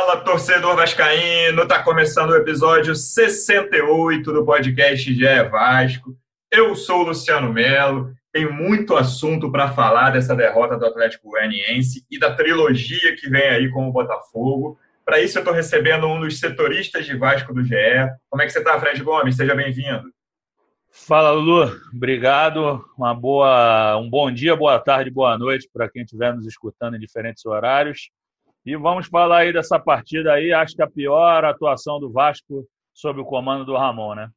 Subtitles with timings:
[0.00, 1.68] Fala, torcedor vascaíno!
[1.68, 6.16] Tá começando o episódio 68 do podcast GE Vasco.
[6.50, 8.10] Eu sou o Luciano Melo.
[8.32, 13.42] Tem muito assunto para falar dessa derrota do Atlético Goianiense e da trilogia que vem
[13.42, 14.78] aí com o Botafogo.
[15.04, 17.74] Para isso, eu estou recebendo um dos setoristas de Vasco do GE.
[18.30, 19.36] Como é que você está, Fred Gomes?
[19.36, 20.10] Seja bem-vindo.
[20.90, 21.78] Fala, Lulu.
[21.94, 22.82] Obrigado.
[22.96, 27.00] Uma boa, um bom dia, boa tarde, boa noite para quem estiver nos escutando em
[27.00, 28.10] diferentes horários.
[28.64, 30.52] E vamos falar aí dessa partida aí.
[30.52, 34.28] Acho que a pior atuação do Vasco sob o comando do Ramon, né?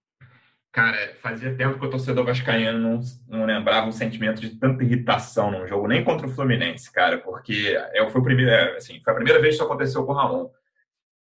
[0.71, 5.52] Cara, fazia tempo que o torcedor vascaíno não, não lembrava um sentimento de tanta irritação
[5.52, 9.13] num jogo, nem contra o Fluminense, cara, porque é, foi, o primeiro, é, assim, foi
[9.13, 10.49] a primeira vez que isso aconteceu com o Ramon.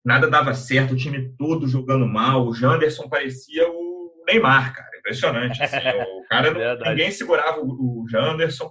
[0.02, 5.62] Nada dava certo, o time todo jogando mal, o Janderson parecia o Neymar, cara, impressionante.
[5.62, 8.70] Assim, o cara, não, ninguém segurava o, o Janderson.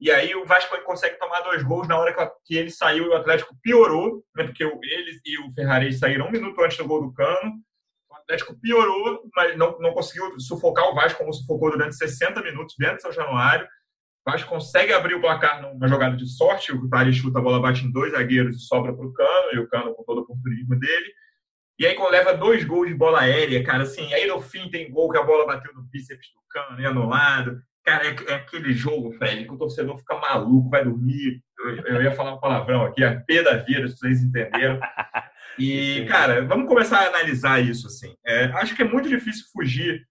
[0.00, 3.16] E aí o Vasco consegue tomar dois gols na hora que ele saiu e o
[3.16, 7.12] Atlético piorou, né, porque ele e o Ferrari saíram um minuto antes do gol do
[7.12, 7.54] Cano.
[8.08, 12.76] O Atlético piorou, mas não, não conseguiu sufocar o Vasco como sufocou durante 60 minutos
[12.78, 13.66] dentro de São Januário.
[14.24, 16.70] O Vasco consegue abrir o placar numa jogada de sorte.
[16.70, 19.58] O Tari chuta a bola, bate em dois zagueiros e sobra para o Cano, e
[19.58, 21.12] o Cano com todo o oportunismo dele.
[21.78, 24.90] E aí, quando leva dois gols de bola aérea, cara, assim, aí no fim tem
[24.90, 27.60] gol que a bola bateu no bíceps do Cano e anulado.
[27.88, 31.42] Cara, é, é, aquele jogo, Fred, que o torcedor fica maluco, vai dormir.
[31.58, 34.78] Eu, eu ia falar um palavrão aqui, a P da vida, se vocês entenderam.
[35.60, 38.14] E, cara, vamos começar a analisar isso, assim.
[38.24, 40.06] É, acho que é muito difícil fugir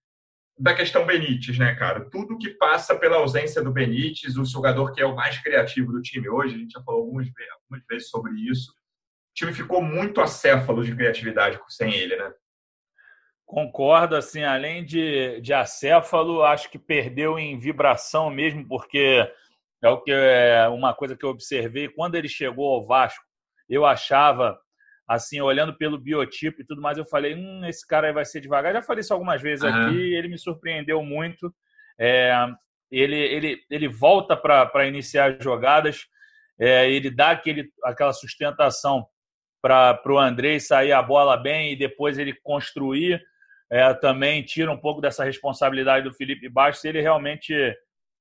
[0.59, 2.09] da questão Benítez, né, cara?
[2.09, 6.01] Tudo que passa pela ausência do Benítez, o jogador que é o mais criativo do
[6.01, 7.29] time hoje, a gente já falou algumas,
[7.61, 8.71] algumas vezes sobre isso.
[8.71, 12.29] O time ficou muito acéfalo de criatividade sem ele, né?
[13.47, 19.25] Concordo, assim, além de, de acéfalo, acho que perdeu em vibração mesmo, porque
[19.81, 23.23] é o que é uma coisa que eu observei quando ele chegou ao Vasco,
[23.69, 24.59] eu achava
[25.07, 28.41] assim, olhando pelo biotipo e tudo mais, eu falei, hum, esse cara aí vai ser
[28.41, 28.73] devagar.
[28.73, 29.87] Já falei isso algumas vezes uhum.
[29.87, 31.53] aqui, ele me surpreendeu muito.
[31.97, 32.33] É,
[32.91, 36.05] ele, ele, ele volta para iniciar jogadas,
[36.59, 39.07] é, ele dá aquele, aquela sustentação
[39.61, 43.21] para o Andrei sair a bola bem e depois ele construir
[43.69, 46.85] é, também tira um pouco dessa responsabilidade do Felipe Bastos.
[46.85, 47.53] Ele realmente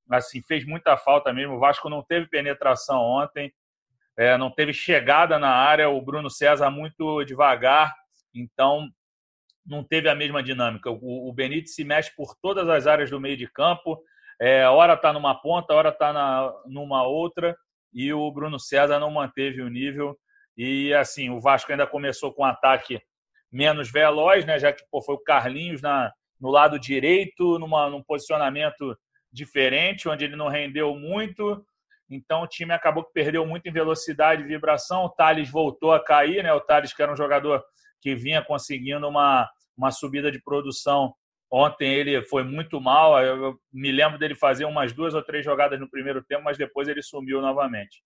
[0.09, 1.55] assim fez muita falta mesmo.
[1.55, 3.53] O Vasco não teve penetração ontem,
[4.17, 5.89] é, não teve chegada na área.
[5.89, 7.93] O Bruno César muito devagar,
[8.33, 8.89] então
[9.65, 10.89] não teve a mesma dinâmica.
[10.89, 14.01] O, o Benítez se mexe por todas as áreas do meio de campo.
[14.39, 17.57] É, hora está numa ponta, hora está numa outra,
[17.91, 20.17] e o Bruno César não manteve o nível.
[20.55, 23.01] E assim, o Vasco ainda começou com um ataque
[23.51, 24.59] menos veloz, né?
[24.59, 28.97] Já que pô, foi o Carlinhos na, no lado direito, numa, num posicionamento
[29.31, 31.65] diferente, onde ele não rendeu muito.
[32.09, 35.05] Então o time acabou que perdeu muito em velocidade e vibração.
[35.05, 36.53] O Thales voltou a cair, né?
[36.53, 37.63] O Thales, que era um jogador
[38.01, 41.13] que vinha conseguindo uma, uma subida de produção.
[41.51, 43.21] Ontem ele foi muito mal.
[43.23, 46.87] Eu me lembro dele fazer umas duas ou três jogadas no primeiro tempo, mas depois
[46.87, 48.01] ele sumiu novamente.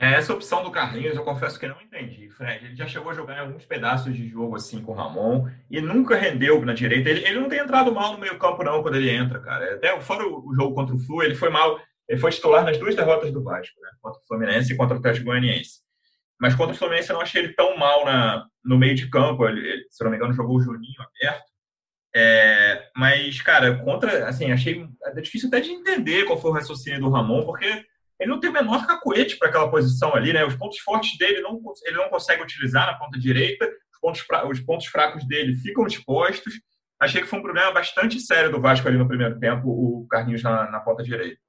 [0.00, 2.64] É, essa opção do Carlinhos, eu confesso que não entendi, Fred.
[2.64, 5.78] Ele já chegou a jogar em alguns pedaços de jogo assim com o Ramon e
[5.78, 7.10] nunca rendeu na direita.
[7.10, 9.74] Ele, ele não tem entrado mal no meio-campo, não, quando ele entra, cara.
[9.74, 11.78] Até fora o, jogo contra o Flu, ele foi mal.
[12.08, 13.90] Ele foi titular nas duas derrotas do Vasco, né?
[14.00, 15.80] Contra o Fluminense e contra o Atlético Goianiense.
[16.40, 19.46] Mas contra o Fluminense eu não achei ele tão mal na, no meio de campo.
[19.46, 21.44] Ele, ele, se não me engano, jogou o Juninho aberto.
[22.16, 27.00] É, mas, cara, contra, assim, achei é difícil até de entender qual foi o raciocínio
[27.00, 27.84] do Ramon, porque
[28.20, 30.44] ele não tem o menor cacuete para aquela posição ali, né?
[30.44, 34.60] Os pontos fortes dele não, ele não consegue utilizar na ponta direita, os pontos, os
[34.60, 36.60] pontos fracos dele ficam expostos.
[37.00, 40.42] Achei que foi um problema bastante sério do Vasco ali no primeiro tempo, o Carlinhos
[40.42, 41.40] na, na ponta direita.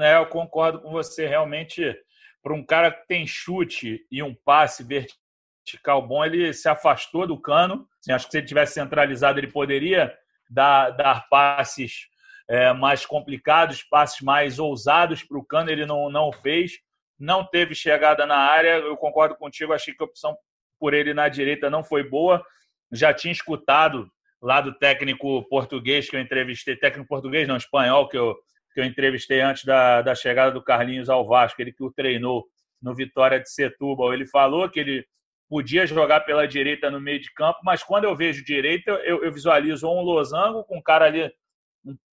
[0.00, 1.28] É, eu concordo com você.
[1.28, 1.96] Realmente,
[2.42, 7.40] para um cara que tem chute e um passe vertical bom, ele se afastou do
[7.40, 7.88] cano.
[8.00, 10.12] Assim, acho que se ele tivesse centralizado, ele poderia
[10.50, 12.08] dar, dar passes
[12.48, 16.72] é, mais complicados, passes mais ousados para o Cano, ele não, não fez.
[17.18, 20.36] Não teve chegada na área, eu concordo contigo, achei que a opção
[20.78, 22.42] por ele na direita não foi boa.
[22.92, 24.08] Já tinha escutado
[24.40, 28.36] lá do técnico português que eu entrevistei, técnico português não, espanhol, que eu,
[28.72, 32.46] que eu entrevistei antes da, da chegada do Carlinhos ao Vasco, ele que o treinou
[32.80, 34.14] no Vitória de Setúbal.
[34.14, 35.04] Ele falou que ele
[35.48, 39.32] podia jogar pela direita no meio de campo, mas quando eu vejo direita, eu, eu
[39.32, 41.30] visualizo um losango com um cara ali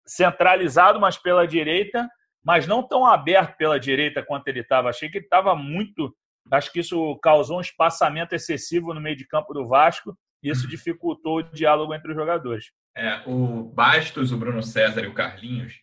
[0.05, 2.07] centralizado, mas pela direita,
[2.43, 4.89] mas não tão aberto pela direita quanto ele estava.
[4.89, 6.15] Achei que ele estava muito.
[6.51, 10.67] Acho que isso causou um espaçamento excessivo no meio de campo do Vasco e isso
[10.67, 12.65] dificultou o diálogo entre os jogadores.
[12.95, 15.81] É, o Bastos, o Bruno César e o Carlinhos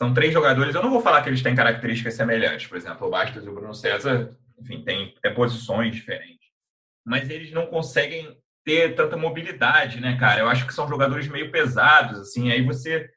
[0.00, 0.74] são três jogadores.
[0.74, 2.66] Eu não vou falar que eles têm características semelhantes.
[2.66, 6.48] Por exemplo, o Bastos e o Bruno César, enfim, têm é, posições diferentes.
[7.06, 10.40] Mas eles não conseguem ter tanta mobilidade, né, cara?
[10.40, 12.50] Eu acho que são jogadores meio pesados, assim.
[12.50, 13.10] Aí você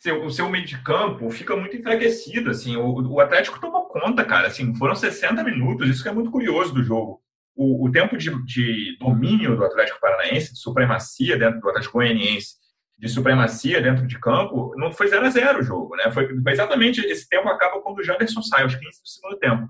[0.00, 4.24] seu, o seu meio de campo fica muito enfraquecido, assim, o, o, Atlético tomou conta,
[4.24, 7.20] cara, assim, foram 60 minutos, isso que é muito curioso do jogo.
[7.54, 12.54] O, o tempo de, de, domínio do Atlético Paranaense, de supremacia dentro do Atlético Goianiense,
[12.98, 16.10] de supremacia dentro de campo, não foi 0 a 0 o jogo, né?
[16.10, 19.68] Foi, foi, exatamente esse tempo acaba quando o Janderson sai, aos 15 do segundo tempo.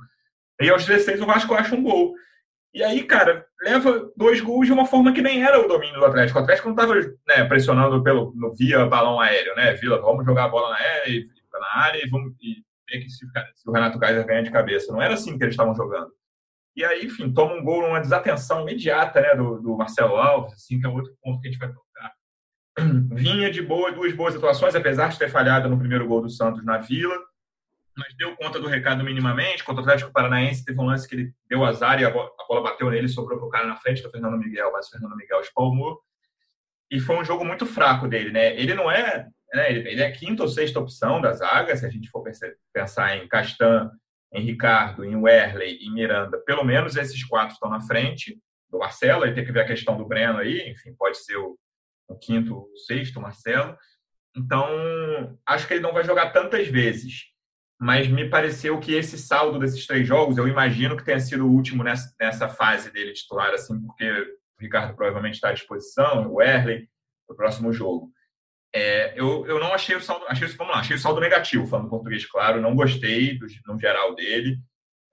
[0.61, 2.15] E aos 16 o Vasco acha um gol.
[2.73, 6.07] E aí, cara, leva dois gols de uma forma que nem era o domínio do
[6.07, 6.39] Atlético.
[6.39, 6.95] O Atlético não estava
[7.27, 9.75] né, pressionando pelo, no, via balão aéreo, né?
[9.75, 13.11] Vila, vamos jogar a bola na área, e, na área e vamos e ver que
[13.11, 13.27] se,
[13.57, 14.93] se, o Renato Kaiser ganha de cabeça.
[14.93, 16.13] Não era assim que eles estavam jogando.
[16.77, 20.79] E aí, enfim, toma um gol numa desatenção imediata né, do, do Marcelo Alves, assim,
[20.79, 22.13] que é outro ponto que a gente vai tocar.
[23.13, 26.65] Vinha de boa, duas boas atuações, apesar de ter falhado no primeiro gol do Santos
[26.65, 27.17] na Vila
[28.01, 29.63] mas deu conta do recado minimamente.
[29.63, 32.47] Contra o Atlético Paranaense, teve um lance que ele deu azar e a bola, a
[32.49, 35.17] bola bateu nele, sobrou para o cara na frente do Fernando Miguel, mas o Fernando
[35.17, 36.01] Miguel espalmou.
[36.91, 38.59] E foi um jogo muito fraco dele, né?
[38.59, 39.29] Ele não é.
[39.53, 42.25] Né, ele é quinta ou sexta opção da zaga, se a gente for
[42.73, 43.91] pensar em Castan,
[44.33, 46.39] em Ricardo, em Werley, em Miranda.
[46.39, 49.97] Pelo menos esses quatro estão na frente do Marcelo, aí tem que ver a questão
[49.97, 51.59] do Breno aí, enfim, pode ser o,
[52.09, 53.77] o quinto, o sexto, Marcelo.
[54.37, 57.30] Então, acho que ele não vai jogar tantas vezes
[57.81, 61.51] mas me pareceu que esse saldo desses três jogos, eu imagino que tenha sido o
[61.51, 66.43] último nessa, nessa fase dele titular, assim, porque o Ricardo provavelmente está à disposição, o
[66.43, 66.87] Erley,
[67.27, 68.13] o próximo jogo.
[68.71, 71.89] É, eu, eu não achei o saldo, achei, vamos lá, achei o saldo negativo, falando
[71.89, 74.59] português claro, não gostei do, no geral dele.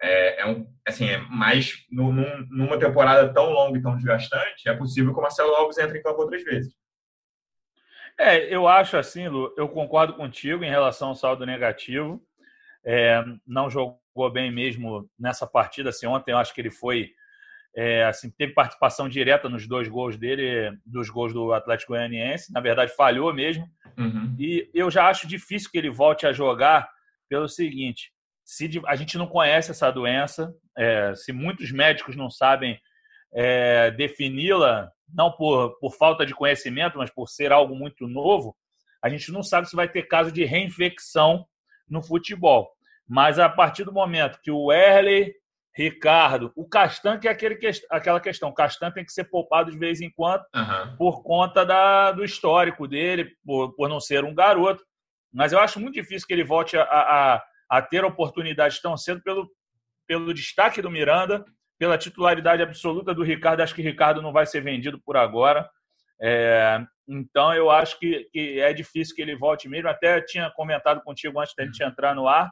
[0.01, 4.67] É, é um, assim, é mais no, num, numa temporada tão longa e tão desgastante,
[4.67, 6.75] é possível que o Marcelo Alves entre em campo outras vezes.
[8.19, 12.26] É, eu acho assim, Lu, eu concordo contigo em relação ao saldo negativo
[12.87, 15.89] é, não jogou bem mesmo nessa partida.
[15.89, 17.11] Assim, ontem eu acho que ele foi
[17.75, 22.51] é, assim teve participação direta nos dois gols dele, dos gols do Atlético Goianiense.
[22.51, 23.67] Na verdade, falhou mesmo.
[23.97, 24.35] Uhum.
[24.39, 26.89] E eu já acho difícil que ele volte a jogar
[27.29, 28.11] pelo seguinte:
[28.43, 32.79] se a gente não conhece essa doença, é, se muitos médicos não sabem
[33.33, 38.55] é, defini-la, não por, por falta de conhecimento, mas por ser algo muito novo,
[39.03, 41.45] a gente não sabe se vai ter caso de reinfecção
[41.87, 42.76] no futebol.
[43.07, 45.33] Mas a partir do momento que o Erley,
[45.73, 49.71] Ricardo, o Castan, que é aquele que, aquela questão, o Castan tem que ser poupado
[49.71, 50.97] de vez em quando uhum.
[50.97, 54.83] por conta da, do histórico dele, por, por não ser um garoto.
[55.31, 59.21] Mas eu acho muito difícil que ele volte a, a, a ter oportunidade tão cedo
[59.21, 59.47] pelo,
[60.07, 61.45] pelo destaque do Miranda,
[61.77, 63.61] pela titularidade absoluta do Ricardo.
[63.61, 65.69] Acho que Ricardo não vai ser vendido por agora.
[66.19, 69.89] É, então eu acho que, que é difícil que ele volte mesmo.
[69.89, 72.51] Até tinha comentado contigo antes da gente entrar no ar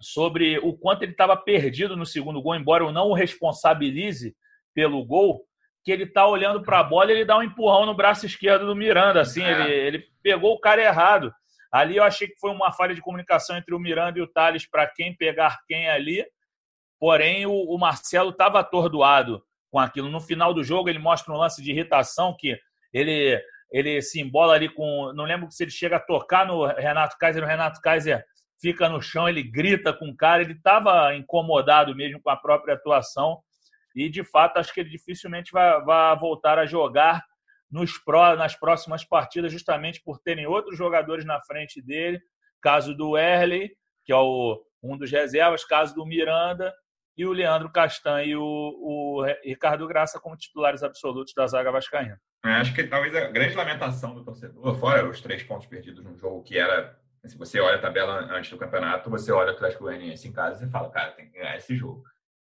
[0.00, 4.34] sobre o quanto ele estava perdido no segundo gol, embora eu não o responsabilize
[4.74, 5.44] pelo gol,
[5.84, 8.66] que ele está olhando para a bola e ele dá um empurrão no braço esquerdo
[8.66, 9.50] do Miranda, assim, é.
[9.50, 11.32] ele, ele pegou o cara errado.
[11.72, 14.68] Ali eu achei que foi uma falha de comunicação entre o Miranda e o Thales
[14.68, 16.24] para quem pegar quem ali,
[16.98, 20.08] porém o, o Marcelo estava atordoado com aquilo.
[20.08, 22.58] No final do jogo ele mostra um lance de irritação que
[22.92, 23.40] ele
[23.70, 25.12] ele se embola ali com.
[25.14, 27.42] Não lembro se ele chega a tocar no Renato Kaiser.
[27.42, 28.24] O Renato Kaiser
[28.60, 32.74] fica no chão, ele grita com o cara, ele estava incomodado mesmo com a própria
[32.74, 33.38] atuação
[33.94, 37.24] e, de fato, acho que ele dificilmente vai, vai voltar a jogar
[37.70, 42.20] nos pró, nas próximas partidas, justamente por terem outros jogadores na frente dele,
[42.62, 43.70] caso do Erley,
[44.04, 46.72] que é o, um dos reservas, caso do Miranda
[47.16, 52.18] e o Leandro Castan e o, o Ricardo Graça como titulares absolutos da zaga vascaína.
[52.44, 56.16] É, acho que talvez a grande lamentação do torcedor, fora os três pontos perdidos num
[56.16, 59.84] jogo que era se você olha a tabela antes do campeonato, você olha o Atlético
[59.84, 62.04] Goianiense em casa e fala, cara, tem que ganhar esse jogo.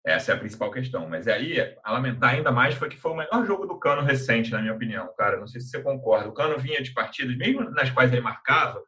[0.04, 1.08] Essa é a principal questão.
[1.08, 4.50] Mas aí, a lamentar ainda mais foi que foi o melhor jogo do Cano recente,
[4.50, 5.38] na minha opinião, cara.
[5.38, 6.28] Não sei se você concorda.
[6.28, 8.82] O Cano vinha de partidas, mesmo nas quais ele marcava,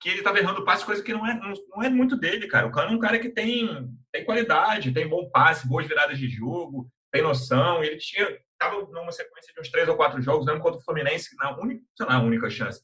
[0.00, 2.66] que ele estava errando passe, coisa que não é, não é muito dele, cara.
[2.66, 6.28] O Cano é um cara que tem, tem qualidade, tem bom passe, boas viradas de
[6.28, 7.82] jogo, tem noção.
[7.82, 8.28] Ele tinha
[8.62, 11.82] estava numa sequência de uns três ou quatro jogos, mesmo contra o Fluminense, na única,
[12.00, 12.80] lá, a única chance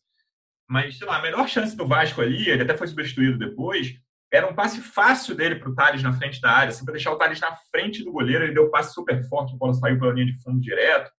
[0.69, 3.95] mas, sei lá, a melhor chance do Vasco ali, ele até foi substituído depois,
[4.33, 7.13] era um passe fácil dele para o Thales na frente da área, assim, para deixar
[7.13, 9.99] o Thales na frente do goleiro, ele deu um passe super forte, a bola saiu
[9.99, 11.11] pela linha de fundo direto.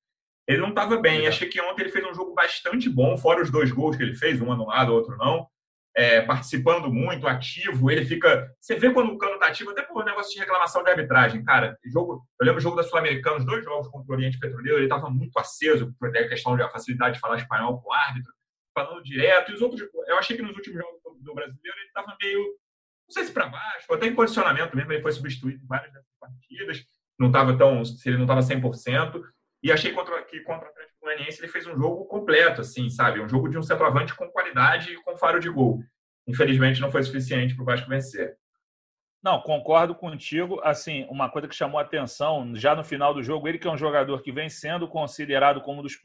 [0.47, 1.27] Ele não estava bem.
[1.27, 4.15] Achei que ontem ele fez um jogo bastante bom, fora os dois gols que ele
[4.15, 5.47] fez, um anulado, outro não.
[5.95, 7.91] É, participando muito, ativo.
[7.91, 8.51] Ele fica.
[8.59, 11.43] Você vê quando o Cano está ativo, até por negócio de reclamação de arbitragem.
[11.43, 14.79] Cara, jogo, eu lembro o jogo da Sul-Americana, os dois jogos contra o Oriente Petroleiro,
[14.79, 18.33] ele estava muito aceso, por a questão da facilidade de falar espanhol com o árbitro,
[18.85, 19.51] falando direto.
[19.51, 22.59] E os outros, eu achei que nos últimos jogos do brasileiro ele estava meio
[23.09, 26.13] não sei se para baixo, até em posicionamento mesmo, ele foi substituído em várias dessas
[26.19, 26.85] partidas,
[27.19, 29.19] não estava tão, se ele não estava 100%,
[29.63, 33.19] e achei contra, que contra o Atlético Goianiense ele fez um jogo completo, assim, sabe?
[33.19, 35.83] Um jogo de um centroavante com qualidade e com faro de gol.
[36.27, 38.37] Infelizmente não foi suficiente para o Vasco vencer.
[39.21, 40.61] Não, concordo contigo.
[40.63, 43.77] Assim, uma coisa que chamou atenção já no final do jogo, ele que é um
[43.77, 45.97] jogador que vem sendo considerado como dos,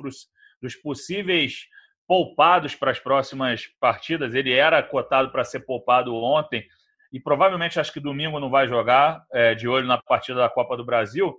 [0.60, 1.68] dos possíveis
[2.06, 4.34] poupados para as próximas partidas.
[4.34, 6.64] Ele era cotado para ser poupado ontem
[7.12, 10.76] e provavelmente acho que domingo não vai jogar, é, de olho na partida da Copa
[10.76, 11.38] do Brasil.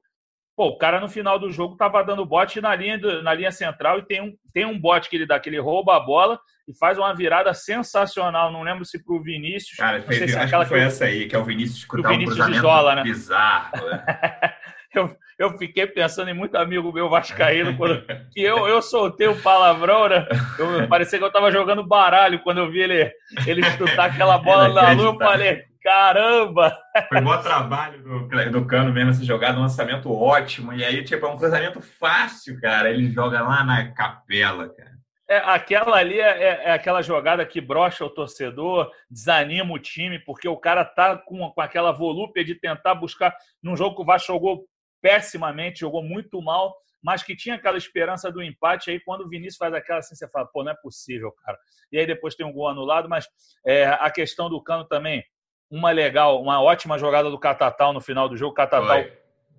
[0.55, 3.51] Pô, o cara no final do jogo tava dando bote na linha, do, na linha
[3.51, 6.39] central e tem um, tem um bote que ele dá, que ele rouba a bola
[6.65, 8.53] e faz uma virada sensacional.
[8.53, 9.75] Não lembro se pro Vinícius.
[9.75, 12.03] Cara, fez, se acho que foi que essa aí, que é o Vinícius que o
[12.03, 13.03] Vinícius um isola, né?
[13.03, 13.86] bizarro.
[13.86, 14.05] Né?
[14.97, 19.41] eu, eu fiquei pensando em muito amigo meu vascaíno quando que eu, eu soltei o
[19.41, 20.27] palavrão, né?
[20.57, 23.11] Eu, parecia que eu tava jogando baralho quando eu vi ele,
[23.45, 25.13] ele chutar aquela bola na lua.
[25.13, 26.77] Eu falei, caramba!
[27.09, 30.73] Foi um bom trabalho do, do Cano mesmo essa jogada, um lançamento ótimo.
[30.73, 32.89] E aí, tipo, é um cruzamento fácil, cara.
[32.89, 34.95] Ele joga lá na capela, cara.
[35.27, 40.19] É, aquela ali é, é, é, aquela jogada que brocha o torcedor, desanima o time,
[40.19, 44.05] porque o cara tá com, com aquela volúpia de tentar buscar num jogo que o
[44.05, 44.65] Vasco jogou
[45.05, 48.89] pessimamente, jogou muito mal, mas que tinha aquela esperança do empate.
[48.89, 51.55] Aí, quando o Vinícius faz aquela assim, você fala, pô, não é possível, cara.
[51.91, 53.27] E aí depois tem um gol anulado, mas
[53.63, 55.24] é, a questão do Cano também,
[55.69, 58.53] uma legal, uma ótima jogada do Catatal no final do jogo.
[58.53, 59.05] O Catatal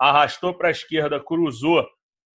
[0.01, 1.89] arrastou para a esquerda, cruzou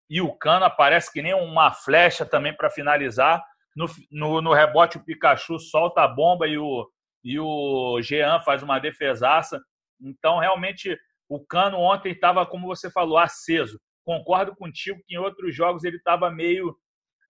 [0.09, 3.45] e o Cano aparece que nem uma flecha também para finalizar.
[3.75, 6.89] No, no, no, rebote, o Pikachu solta a bomba e o,
[7.25, 9.61] e o Jean faz uma defesaça.
[10.01, 10.97] Então, realmente,
[11.31, 13.81] o Cano ontem estava, como você falou, aceso.
[14.05, 16.77] Concordo contigo que em outros jogos ele estava meio.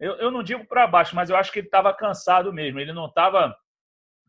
[0.01, 2.81] Eu, eu não digo para baixo, mas eu acho que ele estava cansado mesmo.
[2.81, 3.55] Ele não estava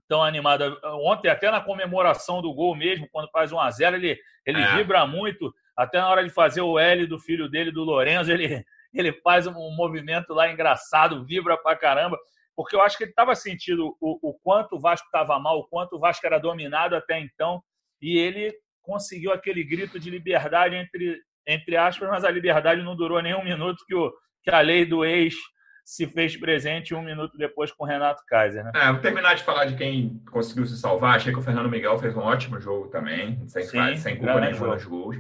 [0.10, 0.78] tão animado.
[0.84, 4.76] Ontem, até na comemoração do gol mesmo, quando faz 1 a 0 ele, ele é.
[4.76, 5.54] vibra muito.
[5.74, 9.48] Até na hora de fazer o L do filho dele, do Lorenzo, ele, ele faz
[9.48, 12.20] um movimento lá engraçado, vibra pra caramba.
[12.58, 15.68] Porque eu acho que ele estava sentindo o, o quanto o Vasco estava mal, o
[15.70, 17.64] quanto o Vasco era dominado até então.
[18.02, 23.22] E ele conseguiu aquele grito de liberdade entre, entre aspas, mas a liberdade não durou
[23.22, 24.12] nem um minuto que, o,
[24.44, 25.36] que a lei do ex
[25.84, 28.64] se fez presente um minuto depois com o Renato Kaiser.
[28.64, 28.72] Né?
[28.76, 31.16] É, vou terminar de falar de quem conseguiu se salvar.
[31.16, 34.68] Achei que o Fernando Miguel fez um ótimo jogo também, sem, Sim, sem culpa nenhuma
[34.68, 35.18] nos gols.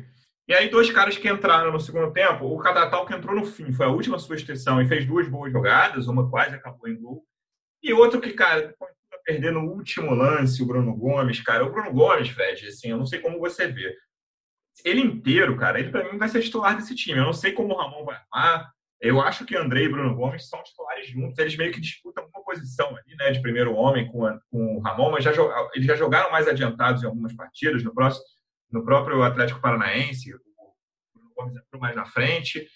[0.47, 3.71] E aí, dois caras que entraram no segundo tempo, o Cadatal que entrou no fim,
[3.71, 7.23] foi a última substituição e fez duas boas jogadas, uma quase acabou em gol.
[7.81, 8.75] E outro que, cara,
[9.23, 11.65] perder no último lance o Bruno Gomes, cara.
[11.65, 13.95] O Bruno Gomes, Fred, assim, eu não sei como você vê.
[14.85, 17.19] Ele inteiro, cara, ele para mim vai ser titular desse time.
[17.19, 18.71] Eu não sei como o Ramon vai armar.
[18.99, 21.37] Eu acho que André e Bruno Gomes são titulares juntos.
[21.39, 24.79] Eles meio que disputam uma posição ali, né, de primeiro homem com, a, com o
[24.79, 25.31] Ramon, mas já,
[25.73, 27.83] eles já jogaram mais adiantados em algumas partidas.
[27.83, 28.23] No, próximo,
[28.71, 30.39] no próprio Atlético Paranaense, o
[31.13, 32.67] Bruno Gomes entrou mais na frente.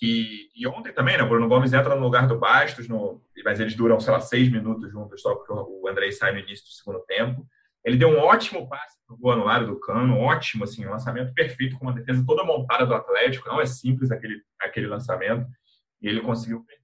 [0.00, 1.22] Que, e ontem também, né?
[1.22, 4.50] O Bruno Gomes entra no lugar do Bastos, no, mas eles duram, sei lá, seis
[4.50, 7.46] minutos juntos, só porque o André sai no início do segundo tempo.
[7.84, 11.34] Ele deu um ótimo passe para o gol anulado do Cano, ótimo, assim, um lançamento
[11.34, 13.46] perfeito, com uma defesa toda montada do Atlético.
[13.46, 15.46] Não é simples aquele, aquele lançamento,
[16.00, 16.80] e ele conseguiu perfeito.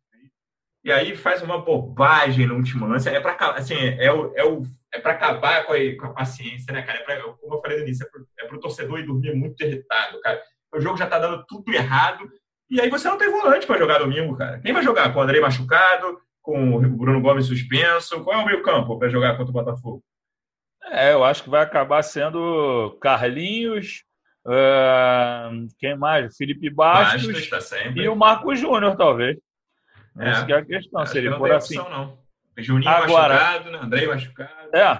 [0.85, 3.09] E aí faz uma bobagem no último lance.
[3.09, 6.71] É para assim, é o, é o é para acabar com a, com a, paciência,
[6.71, 6.99] né, cara?
[6.99, 9.59] É pra, como eu falei no início, é para o é torcedor ir dormir muito
[9.63, 10.43] irritado, cara.
[10.75, 12.31] O jogo já está dando tudo errado
[12.69, 14.59] e aí você não tem volante para jogar domingo, cara.
[14.61, 15.13] Quem vai jogar?
[15.13, 18.23] Com o André machucado, com o Bruno Gomes suspenso?
[18.23, 20.03] Qual é o meio campo para jogar contra o Botafogo?
[20.91, 24.05] É, eu acho que vai acabar sendo Carlinhos,
[24.47, 26.37] uh, quem mais?
[26.37, 29.37] Felipe Bastos, Bastos tá e o Marcos Júnior, talvez.
[30.19, 31.79] É, Essa é a questão, acho se ele for assim.
[31.79, 32.19] Opção, não.
[32.59, 33.79] Juninho Agora, machucado, né?
[33.83, 34.71] André machucado.
[34.75, 34.99] É,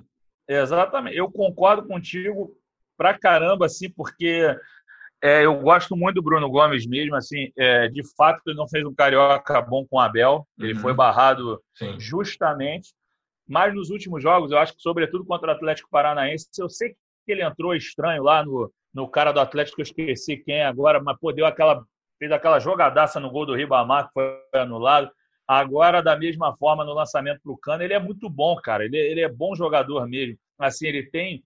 [0.49, 1.17] exatamente.
[1.17, 2.51] Eu concordo contigo
[2.97, 4.55] pra caramba, assim, porque
[5.27, 8.85] é, eu gosto muito do Bruno Gomes mesmo, assim, é, de fato ele não fez
[8.85, 10.79] um carioca bom com o Abel, ele uhum.
[10.79, 11.99] foi barrado Sim.
[11.99, 12.95] justamente,
[13.49, 17.33] mas nos últimos jogos, eu acho que sobretudo contra o Atlético Paranaense, eu sei que
[17.33, 21.19] ele entrou estranho lá no, no cara do Atlético, eu esqueci quem é agora, mas
[21.19, 21.85] pô, deu aquela,
[22.21, 25.11] fez aquela jogadaça no gol do Ribamar, que foi anulado,
[25.45, 28.97] agora da mesma forma no lançamento para o Cano, ele é muito bom, cara, ele,
[28.97, 31.43] ele é bom jogador mesmo, assim, ele tem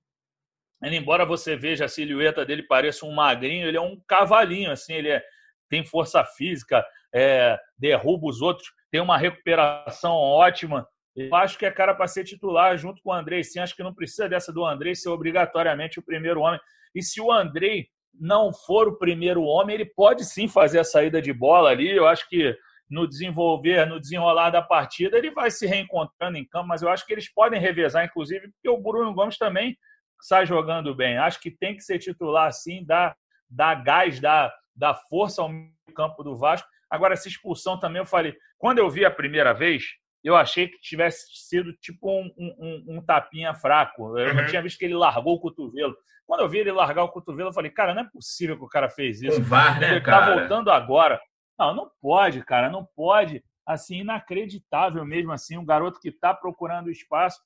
[0.83, 4.95] Ele, embora você veja a silhueta dele pareça um magrinho, ele é um cavalinho, assim,
[4.95, 5.23] ele é,
[5.69, 6.85] tem força física,
[7.15, 10.87] é, derruba os outros, tem uma recuperação ótima.
[11.15, 13.43] Eu acho que é cara para ser titular junto com o Andrei.
[13.45, 16.61] Sim, acho que não precisa dessa do Andrei ser obrigatoriamente o primeiro homem.
[16.95, 21.21] E se o Andrei não for o primeiro homem, ele pode sim fazer a saída
[21.21, 21.91] de bola ali.
[21.91, 22.57] Eu acho que
[22.89, 27.07] no desenvolver, no desenrolar da partida, ele vai se reencontrando em campo, mas eu acho
[27.07, 29.77] que eles podem revezar, inclusive, porque o Bruno Gomes também
[30.21, 31.19] sai jogando bem.
[31.19, 33.17] Acho que tem que ser titular assim, dar,
[33.49, 35.51] dar gás, dar, dar força ao
[35.95, 36.69] campo do Vasco.
[36.91, 39.85] Agora, essa expulsão também, eu falei, quando eu vi a primeira vez,
[40.23, 44.19] eu achei que tivesse sido tipo um, um, um tapinha fraco.
[44.19, 44.35] Eu uhum.
[44.35, 45.97] não tinha visto que ele largou o cotovelo.
[46.27, 48.69] Quando eu vi ele largar o cotovelo, eu falei, cara, não é possível que o
[48.69, 49.41] cara fez isso.
[49.41, 50.27] Um VAR, né, ele tá cara?
[50.27, 51.21] tá voltando agora.
[51.59, 53.43] Não, não pode, cara, não pode.
[53.67, 57.41] Assim, inacreditável mesmo assim, um garoto que está procurando espaço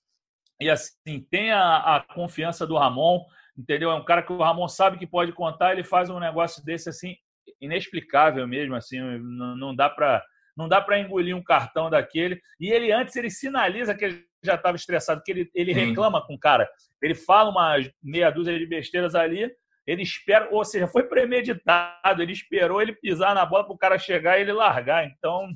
[0.60, 3.24] e assim, tem a, a, confiança do Ramon,
[3.56, 3.90] entendeu?
[3.90, 6.88] É um cara que o Ramon sabe que pode contar, ele faz um negócio desse
[6.88, 7.16] assim
[7.60, 10.22] inexplicável mesmo, assim, não, não dá para
[10.56, 12.40] não dá para engolir um cartão daquele.
[12.60, 16.34] E ele antes ele sinaliza que ele já estava estressado, que ele, ele reclama com
[16.34, 16.68] o cara.
[17.02, 19.50] Ele fala uma meia dúzia de besteiras ali,
[19.84, 23.98] ele espera, ou seja, foi premeditado, ele esperou ele pisar na bola para o cara
[23.98, 25.04] chegar e ele largar.
[25.06, 25.48] Então,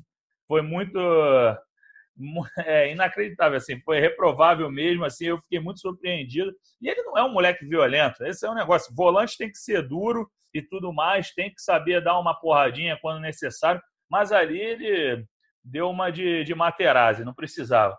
[0.48, 0.98] foi muito
[2.66, 6.52] é, inacreditável, assim, foi reprovável mesmo, assim, eu fiquei muito surpreendido.
[6.80, 9.86] E ele não é um moleque violento, esse é um negócio, volante tem que ser
[9.86, 15.24] duro e tudo mais, tem que saber dar uma porradinha quando necessário, mas ali ele
[15.62, 17.96] deu uma de, de Materazzi, não precisava.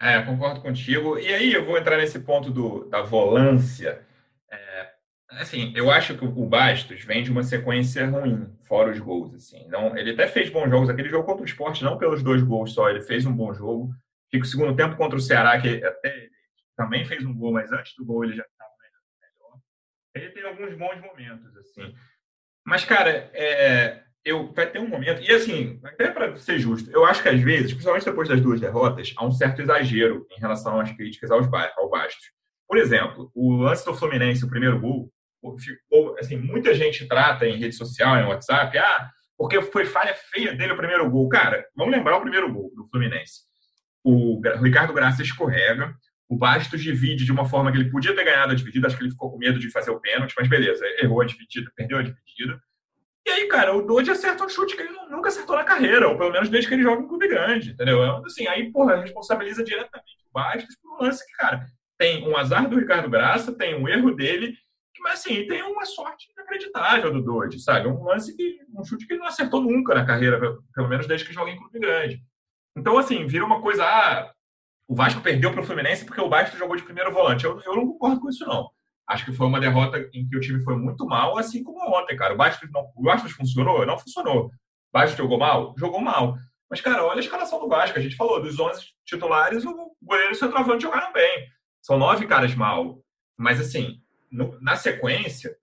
[0.00, 1.18] É, concordo contigo.
[1.18, 4.04] E aí eu vou entrar nesse ponto do, da volância.
[5.34, 9.34] É, assim, eu acho que o Bastos vem de uma sequência ruim, fora os gols.
[9.34, 9.66] Assim.
[9.68, 10.88] Não, ele até fez bons jogos.
[10.88, 13.92] Aquele jogo contra o esporte, não pelos dois gols só, ele fez um bom jogo.
[14.30, 16.28] Fica o segundo tempo contra o Ceará, que até
[16.76, 19.58] também fez um gol, mas antes do gol ele já estava melhor.
[20.14, 21.94] Ele tem alguns bons momentos, assim.
[22.66, 27.04] Mas, cara, é, eu vai ter um momento, e assim, até para ser justo, eu
[27.04, 30.80] acho que às vezes, principalmente depois das duas derrotas, há um certo exagero em relação
[30.80, 32.32] às críticas aos ao Bastos.
[32.66, 35.12] Por exemplo, o lance do Fluminense, o primeiro gol,
[36.18, 40.72] assim, muita gente trata em rede social, em WhatsApp, ah, porque foi falha feia dele
[40.72, 41.28] o primeiro gol.
[41.28, 43.42] Cara, vamos lembrar o primeiro gol do Fluminense.
[44.02, 45.94] O Ricardo Graça escorrega,
[46.28, 49.02] o Bastos divide de uma forma que ele podia ter ganhado a dividida, acho que
[49.02, 52.02] ele ficou com medo de fazer o pênalti, mas beleza, errou a dividida, perdeu a
[52.02, 52.60] dividida.
[53.26, 56.18] E aí, cara, o Dodge acerta um chute que ele nunca acertou na carreira, ou
[56.18, 58.02] pelo menos desde que ele joga em clube grande, entendeu?
[58.04, 61.64] É assim, aí, porra, responsabiliza diretamente o Bastos por um lance que, cara,
[61.96, 64.54] tem um azar do Ricardo Graça, tem um erro dele,
[65.00, 67.88] mas assim, tem uma sorte inacreditável do Dodge, sabe?
[67.88, 71.26] Um lance que, um chute que ele não acertou nunca na carreira, pelo menos desde
[71.26, 72.22] que joga em clube grande.
[72.76, 74.32] Então, assim, vira uma coisa, ah,
[74.88, 77.44] o Vasco perdeu para o Fluminense porque o Bastos jogou de primeiro volante.
[77.44, 78.70] Eu, eu não concordo com isso, não.
[79.06, 82.16] Acho que foi uma derrota em que o time foi muito mal, assim como ontem,
[82.16, 82.34] cara.
[82.34, 83.84] O Bastos, não, o Bastos funcionou?
[83.84, 84.46] Não funcionou.
[84.46, 84.50] O
[84.92, 85.74] Bastos jogou mal?
[85.78, 86.36] Jogou mal.
[86.70, 87.98] Mas, cara, olha a escalação do Vasco.
[87.98, 91.46] A gente falou, dos 11 titulares, o goleiro e o centroavante jogaram bem.
[91.82, 92.98] São nove caras mal.
[93.38, 94.00] Mas, assim,
[94.34, 95.56] no, na sequência,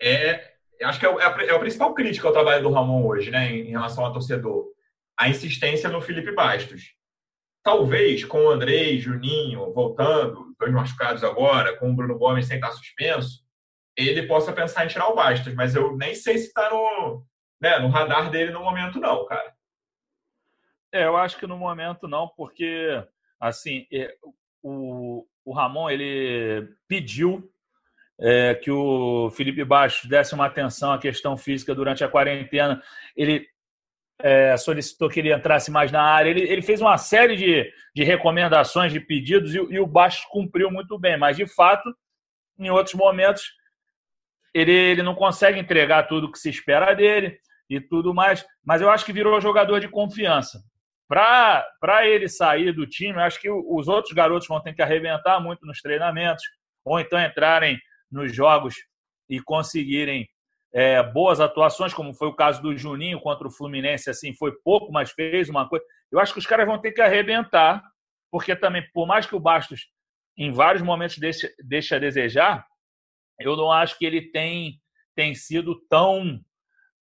[0.00, 3.50] é, acho que é, é, é a principal crítica ao trabalho do Ramon hoje, né,
[3.50, 4.66] em, em relação ao torcedor.
[5.18, 6.96] A insistência no Felipe Bastos
[7.66, 12.70] talvez com o Andrei, Juninho voltando, dois machucados agora, com o Bruno Gomes sem estar
[12.70, 13.44] suspenso,
[13.96, 17.24] ele possa pensar em tirar o Bastos, mas eu nem sei se está no,
[17.60, 19.52] né, no radar dele no momento, não, cara.
[20.92, 23.02] É, eu acho que no momento não, porque
[23.40, 24.16] assim é,
[24.62, 27.52] o, o Ramon ele pediu
[28.18, 32.82] é, que o Felipe Bastos desse uma atenção à questão física durante a quarentena.
[33.16, 33.46] Ele
[34.18, 36.30] é, solicitou que ele entrasse mais na área.
[36.30, 40.70] Ele, ele fez uma série de, de recomendações, de pedidos, e, e o Bastos cumpriu
[40.70, 41.18] muito bem.
[41.18, 41.94] Mas, de fato,
[42.58, 43.44] em outros momentos,
[44.54, 48.46] ele, ele não consegue entregar tudo que se espera dele e tudo mais.
[48.64, 50.60] Mas eu acho que virou jogador de confiança.
[51.08, 55.64] Para ele sair do time, acho que os outros garotos vão ter que arrebentar muito
[55.64, 56.42] nos treinamentos,
[56.84, 57.78] ou então entrarem
[58.10, 58.74] nos jogos
[59.28, 60.28] e conseguirem
[60.72, 64.92] é, boas atuações, como foi o caso do Juninho contra o Fluminense, assim, foi pouco,
[64.92, 65.84] mas fez uma coisa.
[66.12, 67.82] Eu acho que os caras vão ter que arrebentar,
[68.30, 69.88] porque também, por mais que o Bastos
[70.36, 72.66] em vários momentos deixe, deixe a desejar,
[73.40, 74.80] eu não acho que ele tem,
[75.14, 76.40] tem sido tão.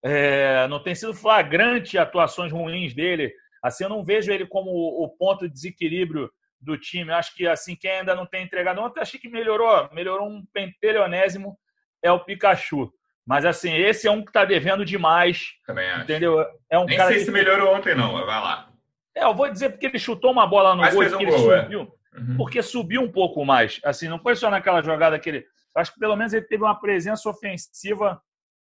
[0.03, 3.33] É, não tem sido flagrante atuações ruins dele.
[3.63, 6.31] Assim, eu não vejo ele como o ponto de desequilíbrio
[6.65, 7.11] do time.
[7.11, 10.45] Eu acho que assim quem ainda não tem entregado ontem, achei que melhorou, melhorou um
[10.51, 11.57] pentelionésimo
[12.03, 12.91] é o Pikachu.
[13.25, 15.53] Mas assim, esse é um que está devendo demais.
[15.65, 16.03] Também acho.
[16.03, 16.45] Entendeu?
[16.69, 17.25] É um Nem cara sei que...
[17.25, 18.69] se melhorou ontem, não, vai lá.
[19.15, 21.53] É, eu vou dizer porque ele chutou uma bola no Mas gol, um ele gol,
[21.53, 21.63] é.
[21.63, 21.81] subiu.
[21.81, 22.19] É.
[22.19, 22.37] Uhum.
[22.37, 23.79] Porque subiu um pouco mais.
[23.83, 25.45] Assim, não foi só naquela jogada que ele.
[25.75, 28.21] Acho que pelo menos ele teve uma presença ofensiva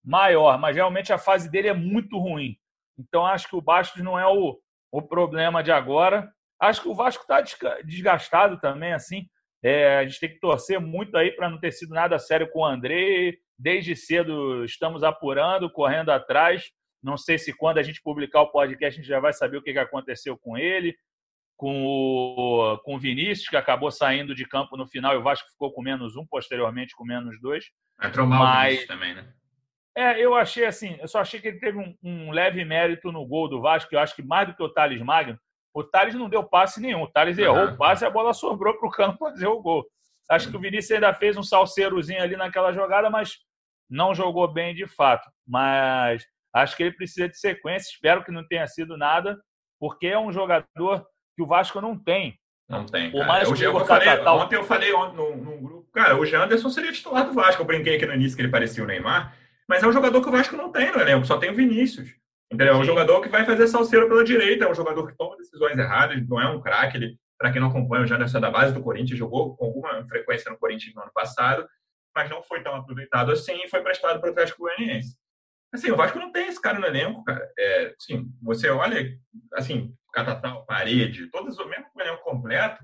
[0.03, 2.57] maior, mas realmente a fase dele é muito ruim.
[2.97, 4.57] Então acho que o Bastos não é o,
[4.91, 6.29] o problema de agora.
[6.59, 7.41] Acho que o Vasco está
[7.81, 9.27] desgastado também, assim.
[9.63, 12.59] É, a gente tem que torcer muito aí para não ter sido nada sério com
[12.59, 13.37] o André.
[13.57, 16.71] Desde cedo estamos apurando, correndo atrás.
[17.01, 19.61] Não sei se quando a gente publicar o podcast a gente já vai saber o
[19.61, 20.95] que aconteceu com ele,
[21.55, 25.49] com o, com o Vinícius, que acabou saindo de campo no final e o Vasco
[25.49, 27.65] ficou com menos um, posteriormente com menos dois.
[28.03, 28.53] Entrou mal Mas...
[28.53, 29.33] o Vinícius também, né?
[29.97, 33.25] É, eu achei assim, eu só achei que ele teve um, um, leve mérito no
[33.25, 35.39] gol do Vasco, eu acho que mais do que o Thales Magno,
[35.77, 37.03] o Thales não deu passe nenhum.
[37.03, 37.43] O Thales uhum.
[37.43, 39.85] errou o passe e a bola sobrou para o campo para fazer o gol.
[40.29, 43.37] Acho que o Vinícius ainda fez um salseirozinho ali naquela jogada, mas
[43.87, 45.29] não jogou bem de fato.
[45.47, 47.91] Mas acho que ele precisa de sequência.
[47.91, 49.39] Espero que não tenha sido nada,
[49.79, 52.35] porque é um jogador que o Vasco não tem.
[52.67, 53.11] Não tem.
[53.11, 54.39] Por mais Hoje, eu falei, Catal...
[54.39, 57.61] Ontem eu falei num, num grupo, cara, o Janderson seria titular do Vasco.
[57.61, 59.33] Eu brinquei aqui no início que ele parecia o Neymar,
[59.69, 62.09] mas é um jogador que o Vasco não tem no elenco, só tem o Vinícius.
[62.51, 62.75] Entendeu?
[62.75, 65.77] É um jogador que vai fazer salseiro pela direita, é um jogador que toma decisões
[65.77, 66.97] erradas, não é um craque.
[66.97, 70.07] Ele, para quem não acompanha, o Janderson é da base do Corinthians, jogou com alguma
[70.07, 71.67] frequência no Corinthians no ano passado,
[72.15, 75.15] mas não foi tão aproveitado assim e foi prestado para o Atlético Goianiense.
[75.73, 77.45] Assim, o Vasco não tem esse cara no elenco, cara.
[77.59, 79.11] É, assim, você olha,
[79.53, 82.83] assim, Catatal, Parede, todos, mesmo o elenco completo,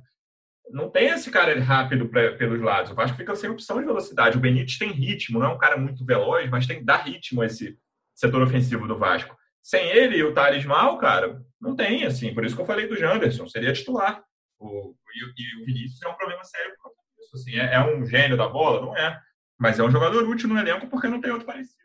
[0.70, 2.92] não tem esse cara rápido pra, pelos lados.
[2.92, 4.38] O Vasco fica sem opção de velocidade.
[4.38, 7.42] O Benítez tem ritmo, não é um cara muito veloz, mas tem que dar ritmo
[7.42, 7.78] a esse
[8.14, 9.36] setor ofensivo do Vasco.
[9.64, 12.34] Sem ele e o Thales Mal, cara, não tem, assim.
[12.34, 14.22] Por isso que eu falei do Janderson, seria titular.
[14.60, 16.92] O, e, e o Vinícius é um problema sério por.
[17.34, 18.82] Assim, é, é, um gênio da bola?
[18.82, 19.20] Não é.
[19.58, 21.82] Mas é um jogador útil no elenco porque não tem outro parecido.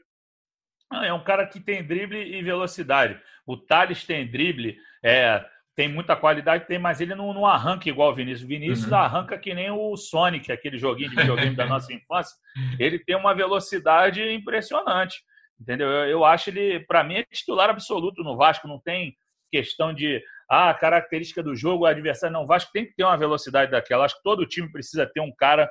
[0.90, 3.18] Ah, é um cara que tem drible e velocidade.
[3.46, 5.44] O Thales tem drible, é,
[5.76, 8.44] tem muita qualidade, tem, mas ele não, não arranca igual o Vinícius.
[8.44, 8.98] O Vinícius uhum.
[8.98, 12.36] arranca que nem o Sonic, aquele joguinho de videogame da nossa infância.
[12.78, 15.22] Ele tem uma velocidade impressionante.
[15.60, 15.88] Entendeu?
[15.88, 18.68] Eu, eu acho ele, para mim, é titular absoluto no Vasco.
[18.68, 19.16] Não tem
[19.50, 22.32] questão de ah, característica do jogo, adversário.
[22.32, 24.04] Não, o Vasco tem que ter uma velocidade daquela.
[24.04, 25.70] Acho que todo time precisa ter um cara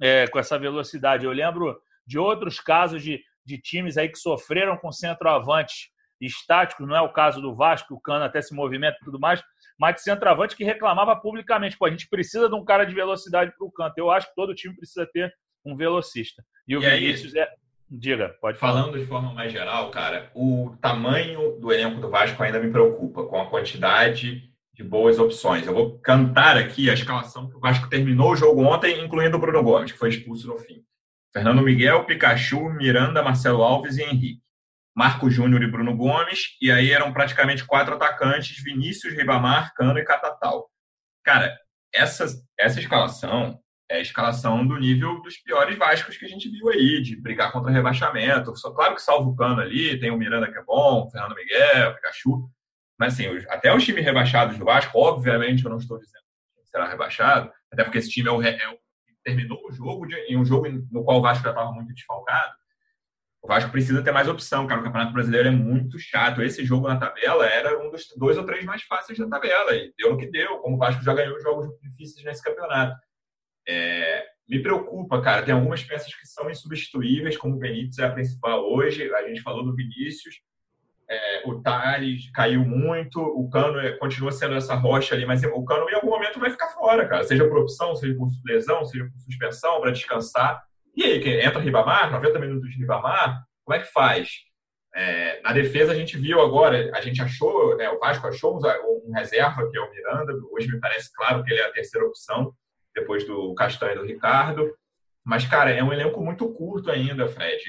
[0.00, 1.24] é, com essa velocidade.
[1.24, 6.96] Eu lembro de outros casos de, de times aí que sofreram com centroavantes estáticos, não
[6.96, 9.40] é o caso do Vasco, o Cano até se movimenta e tudo mais,
[9.78, 13.52] mas de centroavante que reclamava publicamente, pô, a gente precisa de um cara de velocidade
[13.56, 13.96] para o canto.
[13.98, 15.32] Eu acho que todo time precisa ter
[15.64, 16.44] um velocista.
[16.66, 17.48] E o e Vinícius aí, é
[17.90, 18.82] Diga, pode falar.
[18.82, 23.24] Falando de forma mais geral, cara, o tamanho do elenco do Vasco ainda me preocupa,
[23.24, 24.42] com a quantidade
[24.74, 25.66] de boas opções.
[25.66, 29.40] Eu vou cantar aqui a escalação que o Vasco terminou o jogo ontem, incluindo o
[29.40, 30.84] Bruno Gomes, que foi expulso no fim.
[31.32, 34.42] Fernando Miguel, Pikachu, Miranda, Marcelo Alves e Henrique.
[34.94, 40.04] Marco Júnior e Bruno Gomes, e aí eram praticamente quatro atacantes, Vinícius, Ribamar, Cano e
[40.04, 40.68] Catatal.
[41.24, 41.56] Cara,
[41.94, 42.26] essa,
[42.58, 47.00] essa escalação é a escalação do nível dos piores Vascos que a gente viu aí,
[47.02, 48.54] de brigar contra rebaixamento.
[48.56, 51.34] Só, claro que salvo o cano ali, tem o Miranda que é bom, o Fernando
[51.34, 52.50] Miguel, o Pikachu.
[52.98, 56.24] Mas assim, até os times rebaixados do Vasco, obviamente eu não estou dizendo
[56.62, 58.78] que será rebaixado, até porque esse time é o, é o
[59.24, 62.52] terminou o jogo de, em um jogo no qual o Vasco já estava muito desfalcado.
[63.40, 64.80] O Vasco precisa ter mais opção, cara.
[64.80, 66.42] O Campeonato Brasileiro é muito chato.
[66.42, 69.74] Esse jogo na tabela era um dos dois ou três mais fáceis da tabela.
[69.74, 72.96] E deu no que deu, como o Vasco já ganhou jogos difíceis nesse campeonato.
[73.68, 75.42] É, me preocupa, cara.
[75.42, 79.12] Tem algumas peças que são insubstituíveis, como o Benítez é a principal hoje.
[79.14, 80.40] A gente falou do Vinícius.
[81.10, 83.20] É, o Thales caiu muito.
[83.20, 86.50] O Cano é, continua sendo essa rocha ali, mas o Cano em algum momento vai
[86.50, 87.24] ficar fora, cara.
[87.24, 90.62] Seja por opção, seja por lesão, seja por suspensão, para descansar.
[90.96, 94.30] E aí, entra Ribamar, 90 minutos de Ribamar, como é que faz?
[94.94, 99.08] É, na defesa, a gente viu agora, a gente achou, né, o Vasco achou um,
[99.08, 100.32] um reserva, que é o Miranda.
[100.50, 102.52] Hoje me parece claro que ele é a terceira opção
[103.00, 104.72] depois do Castanho e do Ricardo.
[105.24, 107.62] Mas, cara, é um elenco muito curto ainda, Fred.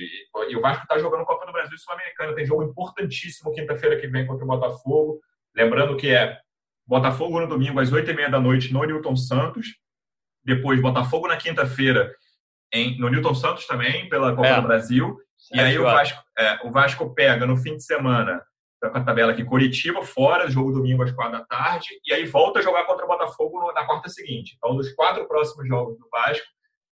[0.48, 2.34] E o Vasco está jogando Copa do Brasil e Sul-Americana.
[2.34, 5.20] Tem jogo importantíssimo quinta-feira que vem contra o Botafogo.
[5.56, 6.40] Lembrando que é
[6.88, 9.76] Botafogo no domingo às oito e meia da noite no Newton Santos.
[10.44, 12.14] Depois Botafogo na quinta-feira
[12.98, 14.56] no Newton Santos também, pela Copa é.
[14.56, 15.18] do Brasil.
[15.54, 18.42] E aí o Vasco, é, o Vasco pega no fim de semana
[18.82, 22.60] com a tabela aqui, Curitiba fora, jogo domingo às quatro da tarde, e aí volta
[22.60, 24.56] a jogar contra o Botafogo na quarta seguinte.
[24.58, 26.48] Então, dos quatro próximos jogos do Vasco,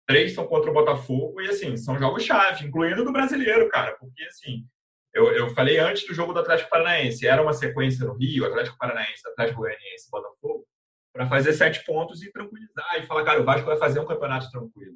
[0.07, 4.65] três são contra o Botafogo, e assim, são jogos-chave, incluindo do brasileiro, cara, porque assim,
[5.13, 8.77] eu, eu falei antes do jogo do Atlético Paranaense, era uma sequência no Rio, Atlético
[8.77, 10.65] Paranaense, Atlético Goianiense, Botafogo,
[11.13, 14.49] para fazer sete pontos e tranquilizar, e falar, cara, o Vasco vai fazer um campeonato
[14.49, 14.95] tranquilo.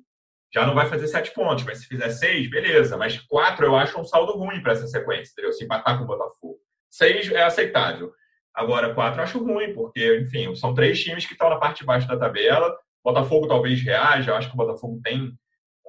[0.54, 2.97] Já não vai fazer sete pontos, mas se fizer seis, beleza.
[2.97, 5.52] Mas quatro eu acho um saldo ruim para essa sequência, entendeu?
[5.52, 6.58] Se empatar com o Botafogo.
[6.89, 8.12] Seis é aceitável.
[8.54, 12.08] Agora, quatro acho ruim, porque, enfim, são três times que estão na parte de baixo
[12.08, 12.76] da tabela.
[13.04, 15.32] Botafogo talvez reaja, eu acho que o Botafogo tem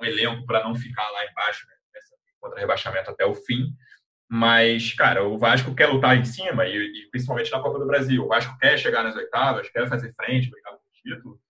[0.01, 1.75] um elenco para não ficar lá embaixo, né,
[2.41, 3.73] contra rebaixamento até o fim.
[4.31, 8.23] Mas, cara, o Vasco quer lutar em cima, e, e, principalmente na Copa do Brasil.
[8.23, 11.41] O Vasco quer chegar nas oitavas, quer fazer frente, brigar por título.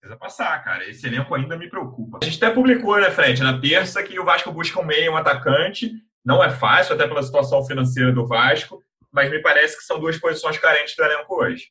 [0.00, 0.88] Precisa passar, cara.
[0.88, 2.18] Esse elenco ainda me preocupa.
[2.20, 5.16] A gente até publicou, né, frente, na terça, que o Vasco busca um meio, um
[5.16, 5.92] atacante.
[6.28, 10.18] Não é fácil, até pela situação financeira do Vasco, mas me parece que são duas
[10.18, 11.70] posições carentes do elenco hoje.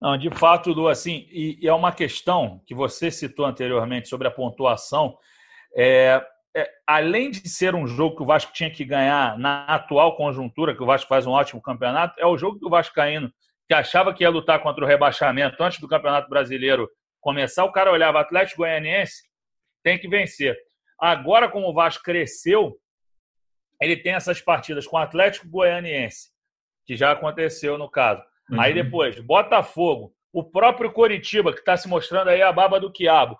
[0.00, 4.26] Não, de fato, Lu, assim, e, e, é uma questão que você citou anteriormente sobre
[4.26, 5.18] a pontuação.
[5.76, 6.24] É,
[6.56, 10.74] é, além de ser um jogo que o Vasco tinha que ganhar na atual conjuntura,
[10.74, 13.30] que o Vasco faz um ótimo campeonato, é o jogo do Vascaíno,
[13.66, 16.88] que achava que ia lutar contra o rebaixamento antes do Campeonato Brasileiro
[17.20, 19.24] começar, o cara olhava Atlético Goianiense,
[19.84, 20.56] tem que vencer.
[20.98, 22.74] Agora, como o Vasco cresceu,
[23.80, 26.30] ele tem essas partidas com o Atlético Goianiense,
[26.86, 28.22] que já aconteceu no caso.
[28.50, 28.60] Uhum.
[28.60, 33.38] Aí depois, Botafogo, o próprio Coritiba, que está se mostrando aí a baba do quiabo.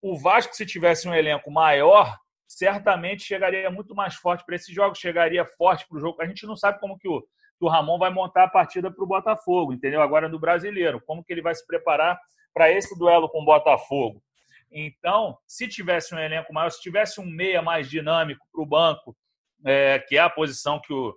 [0.00, 4.94] O Vasco, se tivesse um elenco maior, certamente chegaria muito mais forte para esse jogo,
[4.94, 6.22] chegaria forte para o jogo.
[6.22, 9.04] A gente não sabe como que o, que o Ramon vai montar a partida para
[9.04, 10.02] o Botafogo, entendeu?
[10.02, 12.18] Agora no brasileiro, como que ele vai se preparar
[12.52, 14.22] para esse duelo com o Botafogo.
[14.70, 19.16] Então, se tivesse um elenco maior, se tivesse um meia mais dinâmico para o banco,
[19.64, 21.14] é, que é a posição que o,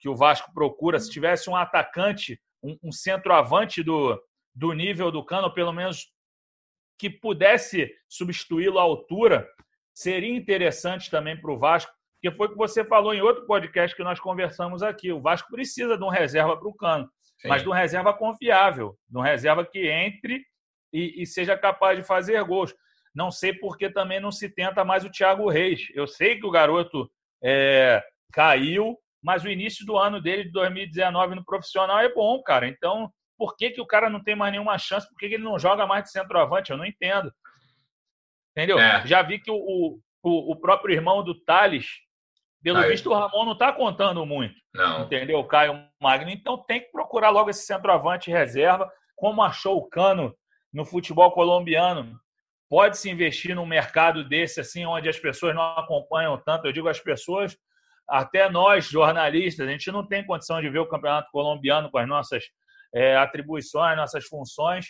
[0.00, 4.20] que o Vasco procura, se tivesse um atacante um, um centroavante do,
[4.54, 6.06] do nível do Cano, pelo menos
[6.98, 9.48] que pudesse substituí-lo à altura,
[9.94, 13.94] seria interessante também para o Vasco, porque foi o que você falou em outro podcast
[13.94, 15.12] que nós conversamos aqui.
[15.12, 17.48] O Vasco precisa de um reserva para o Cano, Sim.
[17.48, 20.42] mas de um reserva confiável, de um reserva que entre
[20.92, 22.74] e, e, seja capaz de fazer gols.
[23.14, 25.86] Não sei por que também não se tenta mais o Thiago Reis.
[25.94, 27.10] Eu sei que o garoto
[27.42, 32.68] é, caiu, mas o início do ano dele, de 2019, no profissional é bom, cara.
[32.68, 35.08] Então, por que, que o cara não tem mais nenhuma chance?
[35.08, 36.70] Por que, que ele não joga mais de centroavante?
[36.70, 37.32] Eu não entendo.
[38.52, 38.78] Entendeu?
[38.78, 39.06] É.
[39.06, 41.86] Já vi que o, o, o próprio irmão do Thales,
[42.62, 42.90] pelo Caio.
[42.90, 44.54] visto, o Ramon não está contando muito.
[44.74, 45.04] Não.
[45.04, 45.44] Entendeu?
[45.44, 46.30] Caio Magno.
[46.30, 50.34] Então tem que procurar logo esse centroavante reserva, como achou o Cano
[50.72, 52.18] no futebol colombiano.
[52.68, 56.66] Pode se investir num mercado desse, assim, onde as pessoas não acompanham tanto.
[56.66, 57.56] Eu digo as pessoas
[58.08, 62.08] até nós, jornalistas, a gente não tem condição de ver o campeonato colombiano com as
[62.08, 62.44] nossas
[62.94, 64.86] é, atribuições, nossas funções.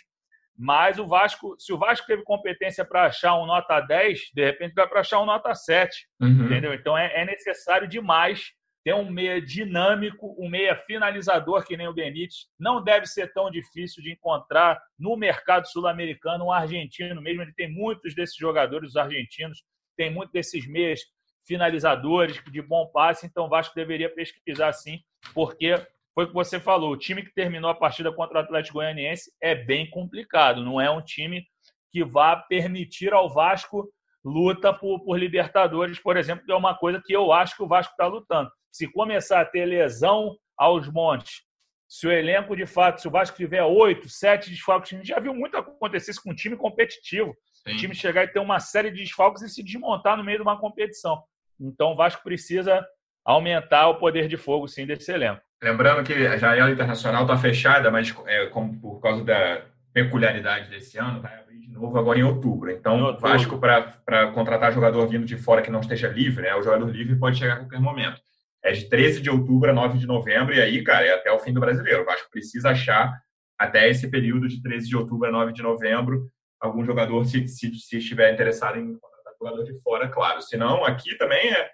[0.57, 4.73] Mas o Vasco, se o Vasco teve competência para achar um nota 10, de repente
[4.73, 6.07] vai para achar um nota 7.
[6.19, 6.45] Uhum.
[6.45, 6.73] Entendeu?
[6.73, 8.53] Então é, é, necessário demais
[8.87, 12.47] ter um meia dinâmico, um meia finalizador que nem o Benítez.
[12.57, 17.41] Não deve ser tão difícil de encontrar no mercado sul-americano um argentino mesmo.
[17.41, 19.61] Ele tem muitos desses jogadores, os argentinos,
[19.97, 21.01] tem muitos desses meias
[21.45, 25.01] finalizadores de bom passe, então o Vasco deveria pesquisar sim,
[25.33, 25.75] porque
[26.15, 29.29] foi o que você falou, o time que terminou a partida contra o Atlético Goianiense
[29.41, 31.45] é bem complicado, não é um time
[31.91, 33.89] que vá permitir ao Vasco
[34.23, 37.67] luta por, por Libertadores, por exemplo, que é uma coisa que eu acho que o
[37.67, 38.49] Vasco está lutando.
[38.77, 41.41] Se começar a ter lesão aos montes,
[41.89, 45.19] se o elenco de fato, se o Vasco tiver oito, sete desfalques, a gente já
[45.19, 47.35] viu muito acontecer isso com um time competitivo.
[47.51, 47.73] Sim.
[47.73, 50.43] O time chegar e ter uma série de desfalques e se desmontar no meio de
[50.43, 51.23] uma competição.
[51.59, 52.85] Então o Vasco precisa
[53.25, 55.41] aumentar o poder de fogo, sim, desse elenco.
[55.59, 60.99] Lembrando que a janela internacional está fechada, mas é, como, por causa da peculiaridade desse
[60.99, 62.69] ano, vai abrir de novo agora em outubro.
[62.69, 66.61] Então, o Vasco, para contratar jogador vindo de fora que não esteja livre, né, o
[66.61, 68.21] jogador livre pode chegar a qualquer momento.
[68.63, 71.39] É de 13 de outubro a 9 de novembro, e aí, cara, é até o
[71.39, 72.01] fim do brasileiro.
[72.01, 73.13] O Vasco precisa achar,
[73.57, 76.27] até esse período de 13 de outubro a 9 de novembro,
[76.59, 78.97] algum jogador, se, se, se estiver interessado em
[79.39, 80.41] jogador de fora, claro.
[80.41, 81.71] Senão, aqui também é,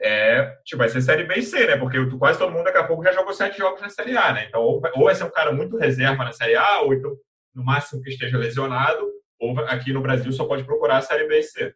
[0.00, 1.76] é tipo, vai ser Série B e C, né?
[1.76, 4.46] Porque quase todo mundo daqui a pouco já jogou sete jogos na Série A, né?
[4.48, 7.14] Então, ou, ou vai ser um cara muito reserva na Série A, ou então,
[7.54, 11.38] no máximo que esteja lesionado, ou aqui no Brasil só pode procurar a Série B
[11.38, 11.74] e C.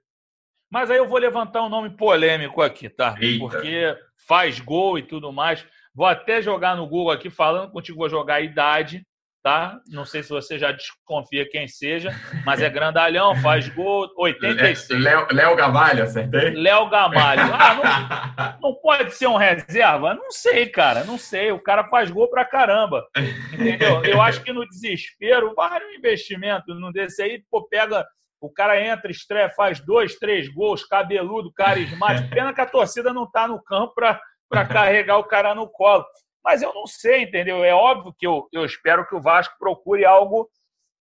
[0.70, 3.14] Mas aí eu vou levantar um nome polêmico aqui, tá?
[3.20, 3.38] Eita.
[3.38, 5.64] Porque faz gol e tudo mais.
[5.94, 9.04] Vou até jogar no Google aqui, falando contigo, vou jogar a idade
[9.44, 9.78] tá?
[9.88, 14.98] Não sei se você já desconfia quem seja, mas é grandalhão, faz gol, 86.
[15.02, 16.50] Léo, Léo Gamalho, acertei?
[16.52, 17.42] Léo Gamalho.
[17.52, 20.14] Ah, não, não, pode ser um reserva?
[20.14, 21.52] Não sei, cara, não sei.
[21.52, 23.06] O cara faz gol pra caramba,
[23.52, 24.02] entendeu?
[24.06, 28.02] Eu acho que no desespero, vale um investimento não desse aí, pô, pega...
[28.44, 32.28] O cara entra, estreia, faz dois, três gols, cabeludo, carismático.
[32.28, 34.20] Pena que a torcida não tá no campo para
[34.68, 36.04] carregar o cara no colo.
[36.44, 37.64] Mas eu não sei, entendeu?
[37.64, 40.50] É óbvio que eu, eu espero que o Vasco procure algo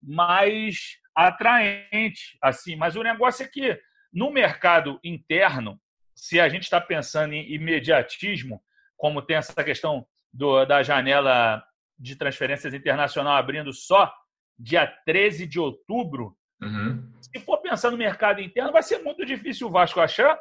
[0.03, 2.75] mais atraente, assim.
[2.75, 3.79] Mas o negócio é que
[4.11, 5.79] no mercado interno,
[6.13, 8.61] se a gente está pensando em imediatismo,
[8.97, 11.63] como tem essa questão do, da janela
[11.97, 14.13] de transferências internacional abrindo só
[14.57, 17.08] dia 13 de outubro, uhum.
[17.21, 20.39] Se for pensar no mercado interno, vai ser muito difícil o Vasco achar.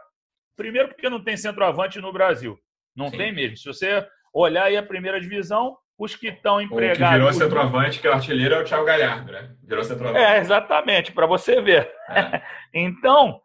[0.56, 2.58] Primeiro, porque não tem centroavante no Brasil.
[2.96, 3.16] Não Sim.
[3.16, 3.56] tem mesmo.
[3.56, 7.00] Se você olhar aí a primeira divisão, os que estão empregados.
[7.00, 9.54] O que virou centroavante, que é o artilheiro, é o Thiago Galhardo, né?
[9.62, 10.24] Virou centroavante.
[10.24, 11.90] É, exatamente, para você ver.
[12.08, 12.42] É.
[12.72, 13.40] então,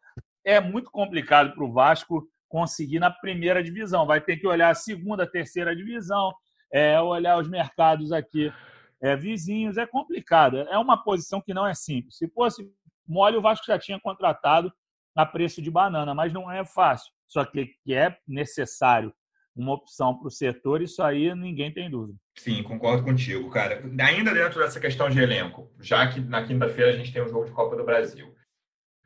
[0.46, 4.06] é muito complicado para o Vasco conseguir na primeira divisão.
[4.06, 6.32] Vai ter que olhar a segunda, a terceira divisão,
[6.72, 8.54] é, olhar os mercados aqui
[9.02, 9.78] é, vizinhos.
[9.78, 10.60] É complicado.
[10.60, 12.18] É uma posição que não é simples.
[12.18, 12.64] Se fosse
[13.08, 14.72] mole, o Vasco já tinha contratado
[15.16, 17.12] a preço de banana, mas não é fácil.
[17.28, 19.14] Só que, é necessário
[19.56, 22.18] uma opção para o setor, isso aí ninguém tem dúvida.
[22.36, 23.84] Sim, concordo contigo, cara.
[24.00, 27.46] Ainda dentro dessa questão de elenco, já que na quinta-feira a gente tem um jogo
[27.46, 28.34] de Copa do Brasil.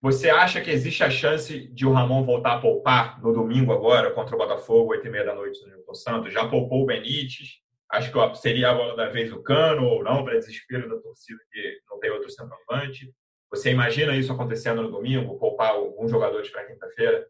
[0.02, 4.12] Você acha que existe a chance de o Ramon voltar a poupar no domingo agora
[4.12, 6.32] contra o Botafogo, 8 e meia da noite no Nilton Santos?
[6.32, 7.60] Já poupou o Benítez?
[7.90, 11.40] Acho que seria a bola da vez o Cano ou não, para desespero da torcida
[11.52, 13.12] que não tem outro centroavante.
[13.50, 17.28] Você imagina isso acontecendo no domingo, poupar alguns jogadores para quinta-feira?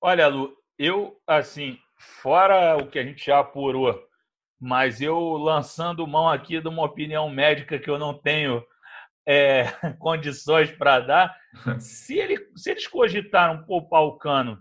[0.00, 4.02] Olha, Lu, eu, assim, fora o que a gente já apurou,
[4.60, 8.64] mas eu lançando mão aqui de uma opinião médica que eu não tenho
[9.26, 9.64] é,
[9.98, 11.36] condições para dar,
[11.78, 14.58] se, ele, se eles cogitaram poupar o Cano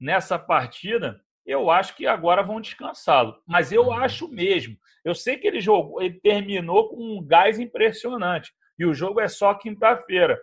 [0.00, 3.40] nessa partida, eu acho que agora vão descansá-lo.
[3.46, 3.92] Mas eu uhum.
[3.92, 4.76] acho mesmo.
[5.04, 8.52] Eu sei que ele jogou, ele terminou com um gás impressionante.
[8.78, 10.38] E o jogo é só quinta-feira.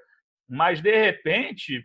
[0.49, 1.83] Mas, de repente,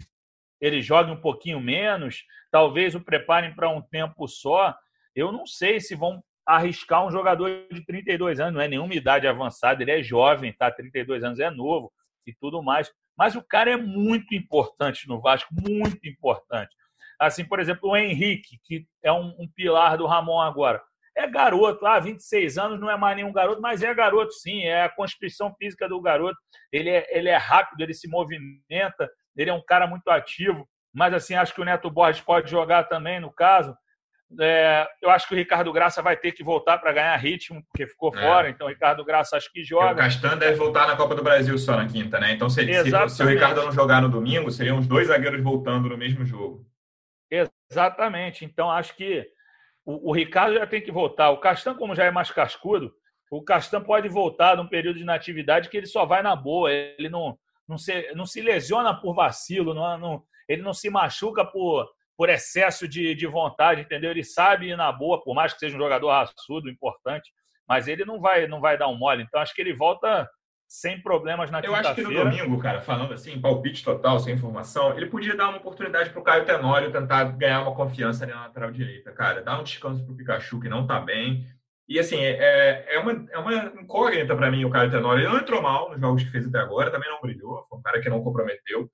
[0.60, 4.76] ele joga um pouquinho menos, talvez o preparem para um tempo só.
[5.14, 9.26] Eu não sei se vão arriscar um jogador de 32 anos, não é nenhuma idade
[9.26, 10.70] avançada, ele é jovem, tá?
[10.70, 11.92] 32 anos é novo
[12.26, 12.90] e tudo mais.
[13.16, 16.74] Mas o cara é muito importante no Vasco, muito importante.
[17.18, 20.80] Assim, por exemplo, o Henrique, que é um, um pilar do Ramon agora.
[21.18, 24.84] É garoto, ah, 26 anos não é mais nenhum garoto, mas é garoto sim, é
[24.84, 26.38] a constituição física do garoto.
[26.72, 31.12] Ele é, ele é rápido, ele se movimenta, ele é um cara muito ativo, mas
[31.12, 33.76] assim, acho que o Neto Borges pode jogar também, no caso.
[34.38, 37.88] É, eu acho que o Ricardo Graça vai ter que voltar para ganhar ritmo, porque
[37.88, 38.20] ficou é.
[38.20, 39.94] fora, então o Ricardo Graça acho que joga.
[39.94, 42.30] O Castan deve voltar na Copa do Brasil só na quinta, né?
[42.32, 45.88] Então, se, se, se, o Ricardo não jogar no domingo, seriam os dois zagueiros voltando
[45.88, 46.64] no mesmo jogo.
[47.28, 48.44] Exatamente.
[48.44, 49.26] Então, acho que
[49.88, 51.30] o, o Ricardo já tem que voltar.
[51.30, 52.92] O Castan, como já é mais cascudo,
[53.30, 57.08] o Castan pode voltar num período de inatividade que ele só vai na boa, ele
[57.08, 61.90] não, não se, não se lesiona por vacilo, não, não, ele não se machuca por,
[62.18, 64.10] por excesso de, de vontade, entendeu?
[64.10, 67.32] Ele sabe ir na boa, por mais que seja um jogador raçudo, importante,
[67.66, 69.22] mas ele não vai, não vai dar um mole.
[69.22, 70.28] Então acho que ele volta
[70.68, 71.86] sem problemas na quinta-feira.
[71.86, 75.48] Eu acho que no domingo, cara, falando assim, palpite total, sem informação, ele podia dar
[75.48, 79.40] uma oportunidade para o Caio Tenório tentar ganhar uma confiança na lateral direita, cara.
[79.40, 81.46] Dar um descanso para o Pikachu, que não está bem.
[81.88, 85.22] E assim, é, é, uma, é uma incógnita para mim o Caio Tenório.
[85.22, 87.82] Ele não entrou mal nos jogos que fez até agora, também não brilhou, foi um
[87.82, 88.90] cara que não comprometeu.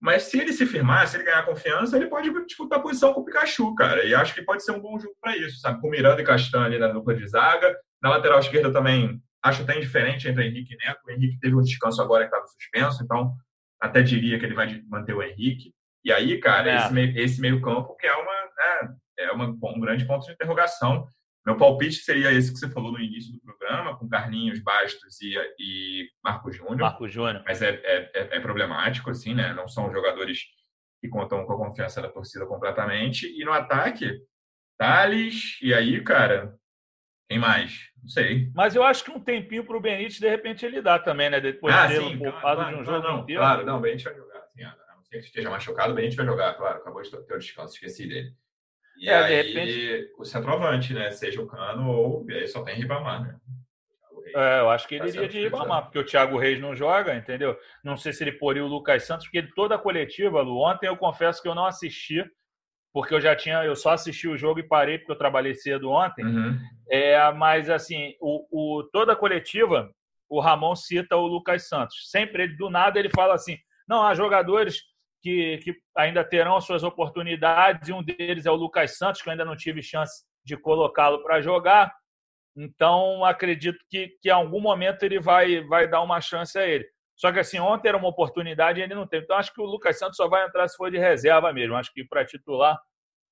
[0.00, 3.20] Mas se ele se firmar, se ele ganhar confiança, ele pode disputar a posição com
[3.20, 4.04] o Pikachu, cara.
[4.04, 5.80] E acho que pode ser um bom jogo para isso, sabe?
[5.80, 7.76] Com Miranda e Castanha ali na dupla de zaga.
[8.00, 11.00] Na lateral esquerda também acho até indiferente entre Henrique e Neto.
[11.06, 13.34] O Henrique teve um descanso agora que estava suspenso, então
[13.80, 15.74] até diria que ele vai manter o Henrique.
[16.04, 16.76] E aí, cara, é.
[16.76, 20.32] esse, meio, esse meio campo que é, uma, é, é uma, um grande ponto de
[20.32, 21.06] interrogação.
[21.44, 25.34] Meu palpite seria esse que você falou no início do programa, com Carlinhos, Bastos e,
[25.58, 26.78] e Marco Júnior.
[26.78, 27.42] Marco Júnior.
[27.44, 29.52] Mas é, é, é, é, problemático, assim, né?
[29.52, 30.38] Não são jogadores
[31.00, 33.26] que contam com a confiança da torcida completamente.
[33.26, 34.20] E no ataque,
[34.78, 36.54] Thales, e aí, cara,
[37.32, 37.90] quem mais?
[38.02, 38.50] Não sei.
[38.54, 41.40] Mas eu acho que um tempinho para o Benítez, de repente, ele dá também, né?
[41.40, 43.40] Depois ah, de ter um poupado claro, de um jogo não, inteiro.
[43.40, 44.38] Claro, não, o Benítez vai jogar.
[44.40, 46.76] Assim, a não ser que esteja machucado, o Benítez vai jogar, claro.
[46.78, 48.32] Acabou de ter o descanso, esqueci dele.
[48.98, 50.12] E é, aí, repente...
[50.18, 51.10] o centroavante, né?
[51.10, 52.26] Seja o Cano ou.
[52.28, 53.36] E aí só tem Ribamar, né?
[54.34, 57.14] É, eu acho que ele tá iria de Ribamar, porque o Thiago Reis não joga,
[57.14, 57.58] entendeu?
[57.82, 60.86] Não sei se ele poria o Lucas Santos, porque ele, toda a coletiva, Lu, ontem
[60.86, 62.24] eu confesso que eu não assisti,
[62.92, 65.90] porque eu já tinha, eu só assisti o jogo e parei porque eu trabalhei cedo
[65.90, 66.24] ontem.
[66.24, 66.58] Uhum.
[66.90, 69.90] É, mas assim, o, o, toda a coletiva,
[70.28, 72.10] o Ramon cita o Lucas Santos.
[72.10, 73.56] Sempre ele, do nada, ele fala assim:
[73.88, 74.82] não, há jogadores
[75.22, 79.30] que, que ainda terão suas oportunidades, e um deles é o Lucas Santos, que eu
[79.30, 81.92] ainda não tive chance de colocá-lo para jogar.
[82.54, 86.86] Então, acredito que, que em algum momento ele vai, vai dar uma chance a ele.
[87.22, 89.22] Só que assim, ontem era uma oportunidade e ele não teve.
[89.22, 91.76] Então, acho que o Lucas Santos só vai entrar se for de reserva mesmo.
[91.76, 92.76] Acho que para titular,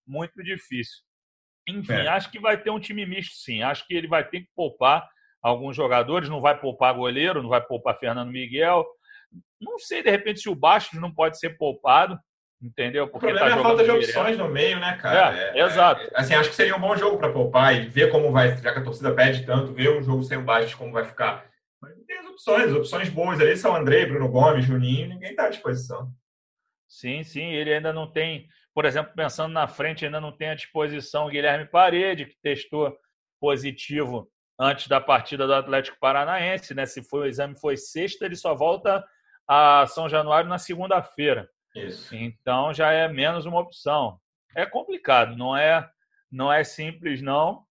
[0.07, 1.03] muito difícil.
[1.69, 2.07] Enfim, é.
[2.07, 3.65] acho que vai ter um time misto, sim.
[3.65, 5.09] Acho que ele vai ter que poupar
[5.43, 8.87] alguns jogadores, não vai poupar goleiro, não vai poupar Fernando Miguel,
[9.61, 12.17] não sei, de repente, se o Bastos não pode ser poupado,
[12.63, 13.09] entendeu?
[13.09, 15.37] Porque o problema tá é a falta de opções no meio, né, cara?
[15.37, 16.01] É, é, exato.
[16.01, 18.73] É, assim, acho que seria um bom jogo para poupar e ver como vai, já
[18.73, 21.45] que a torcida pede tanto, ver um jogo sem o Bastos como vai ficar.
[21.83, 25.45] Mas não tem as opções, opções boas ali são André, Bruno Gomes, Juninho, ninguém está
[25.45, 26.11] à disposição.
[26.89, 30.55] Sim, sim, ele ainda não tem, por exemplo, pensando na frente, ainda não tem à
[30.55, 32.97] disposição o Guilherme Parede, que testou
[33.39, 34.29] positivo
[34.59, 36.87] antes da partida do Atlético Paranaense, né?
[36.87, 39.05] Se foi, o exame foi sexta, ele só volta
[39.47, 41.49] a São Januário na segunda-feira.
[41.75, 42.15] Isso.
[42.15, 44.19] Então já é menos uma opção.
[44.55, 45.89] É complicado, não é,
[46.31, 47.65] não é simples não,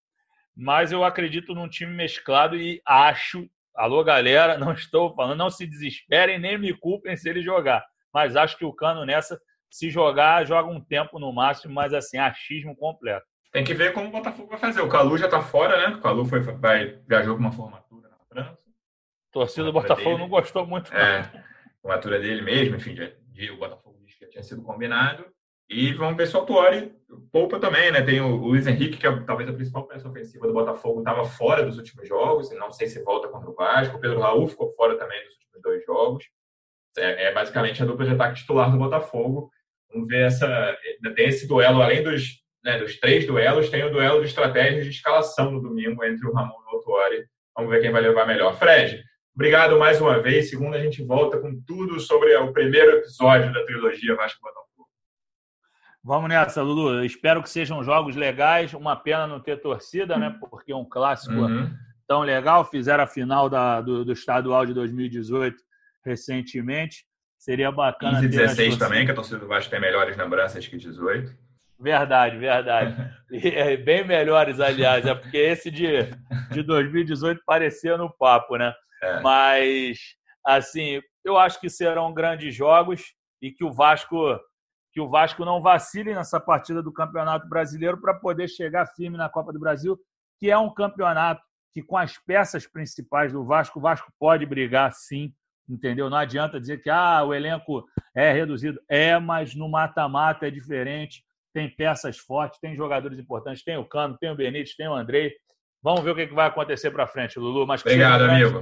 [0.55, 3.49] mas eu acredito num time mesclado e acho,
[3.79, 8.35] alô galera, não estou falando, não se desesperem nem me culpem se ele jogar, mas
[8.35, 9.39] acho que o Cano nessa
[9.71, 13.25] se jogar, joga um tempo no máximo, mas assim, achismo completo.
[13.51, 14.81] Tem que ver como o Botafogo vai fazer.
[14.81, 15.95] O Calu já está fora, né?
[15.95, 18.63] O Calu foi, vai, viajou com uma formatura na França.
[19.31, 20.21] Torcida do Botafogo dele.
[20.21, 20.93] não gostou muito.
[20.93, 21.43] É,
[21.81, 23.05] formatura dele mesmo, enfim, já,
[23.53, 25.25] o Botafogo disse que já tinha sido combinado.
[25.69, 26.91] E vamos ver se o Autuori
[27.31, 28.01] poupa também, né?
[28.01, 31.63] Tem o Luiz Henrique, que é talvez a principal peça ofensiva do Botafogo, estava fora
[31.63, 33.97] dos últimos jogos, não sei se volta contra o Vasco.
[33.97, 36.25] O Pedro Raul ficou fora também dos últimos dois jogos.
[36.97, 39.51] É, é basicamente a dupla de ataque titular do Botafogo.
[39.91, 40.77] Vamos ver essa.
[41.15, 44.91] Tem esse duelo, além dos né, dos três duelos, tem o duelo de estratégias de
[44.91, 47.25] escalação no domingo entre o Ramon e o Autuori.
[47.55, 48.57] Vamos ver quem vai levar melhor.
[48.57, 49.03] Fred,
[49.33, 50.49] obrigado mais uma vez.
[50.49, 54.68] Segunda, a gente volta com tudo sobre o primeiro episódio da trilogia Vasco Botafogo.
[56.03, 57.03] Vamos nessa, Lulu.
[57.03, 58.73] espero que sejam jogos legais.
[58.73, 60.35] Uma pena não ter torcida, né?
[60.49, 61.69] Porque é um clássico uhum.
[62.07, 62.63] tão legal.
[62.63, 65.57] Fizeram a final da, do, do estadual de 2018
[66.05, 67.05] recentemente.
[67.37, 68.19] Seria bacana.
[68.21, 71.33] 15 e 16 também, que a torcida do Vasco tem melhores lembranças que 18.
[71.79, 72.95] Verdade, verdade.
[73.31, 76.09] E, é, bem melhores, aliás, é porque esse de,
[76.51, 78.73] de 2018 parecia no papo, né?
[79.03, 79.19] É.
[79.21, 79.99] Mas,
[80.43, 84.35] assim, eu acho que serão grandes jogos e que o Vasco
[84.91, 89.29] que o Vasco não vacile nessa partida do Campeonato Brasileiro para poder chegar firme na
[89.29, 89.97] Copa do Brasil,
[90.39, 94.91] que é um campeonato que com as peças principais do Vasco, o Vasco pode brigar
[94.93, 95.31] sim,
[95.69, 96.09] entendeu?
[96.09, 97.85] Não adianta dizer que ah, o elenco
[98.15, 98.79] é reduzido.
[98.89, 101.23] É, mas no mata-mata é diferente
[101.53, 105.33] tem peças fortes, tem jogadores importantes, tem o Cano, tem o Benítez, tem o Andrei.
[105.81, 107.65] Vamos ver o que vai acontecer para frente, Lulu.
[107.65, 108.59] Mas Obrigado, amigo.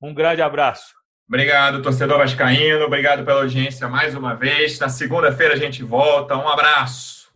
[0.00, 1.01] Um grande abraço.
[1.32, 2.84] Obrigado, torcedor vascaíno.
[2.84, 4.78] Obrigado pela audiência mais uma vez.
[4.78, 6.36] Na segunda-feira a gente volta.
[6.36, 7.32] Um abraço.